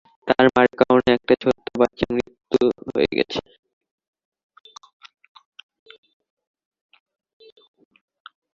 তার 0.27 0.45
মার 0.53 0.67
কারণে 0.79 1.09
একটা 1.17 1.33
ছোট্ট 1.43 1.65
বাচ্চা 1.79 2.05
মারা 2.87 3.05
গেছে। 3.17 3.39